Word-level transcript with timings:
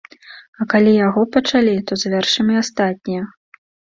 А 0.63 0.65
калі 0.71 0.93
яго 1.07 1.25
пачалі, 1.35 1.75
то 1.91 1.99
завяршым 2.03 2.47
і 2.53 2.57
астатнія. 2.65 3.23